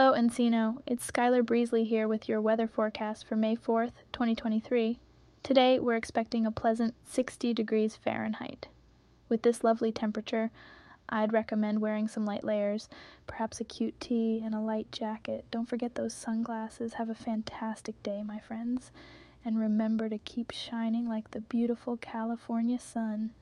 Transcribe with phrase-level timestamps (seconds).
[0.00, 0.80] Hello, Encino.
[0.86, 5.00] It's Skyler Breezly here with your weather forecast for May 4th, 2023.
[5.42, 8.68] Today, we're expecting a pleasant 60 degrees Fahrenheit.
[9.28, 10.52] With this lovely temperature,
[11.08, 12.88] I'd recommend wearing some light layers,
[13.26, 15.46] perhaps a cute tee and a light jacket.
[15.50, 16.94] Don't forget those sunglasses.
[16.94, 18.92] Have a fantastic day, my friends.
[19.44, 23.32] And remember to keep shining like the beautiful California sun.